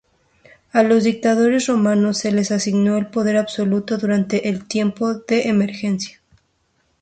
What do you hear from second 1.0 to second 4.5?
dictadores romanos se les asignó el poder absoluto durante